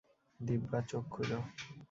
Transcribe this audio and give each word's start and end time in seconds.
দিব্যা, 0.39 0.79
চোখ 0.89 1.03
খুলো। 1.11 1.39